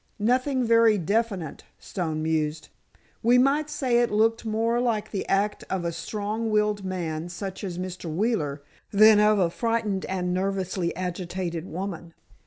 "Nothing 0.17 0.63
very 0.63 0.97
definite," 0.97 1.63
Stone 1.77 2.23
mused. 2.23 2.69
"We 3.21 3.37
might 3.37 3.69
say 3.69 3.99
it 3.99 4.09
looked 4.09 4.47
more 4.47 4.79
like 4.81 5.11
the 5.11 5.27
act 5.27 5.63
of 5.69 5.85
a 5.85 5.91
strong 5.91 6.49
willed 6.49 6.83
man 6.83 7.29
such 7.29 7.63
as 7.63 7.77
Mr. 7.77 8.11
Wheeler, 8.11 8.63
than 8.91 9.19
of 9.19 9.37
a 9.37 9.51
frightened 9.51 10.05
and 10.05 10.33
nervously 10.33 10.95
agitated 10.95 11.67
woman." 11.67 12.15